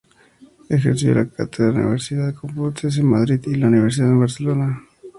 [0.67, 4.81] Ejerció la cátedra en la Universidad Complutense de Madrid y la Universidad de Barcelona.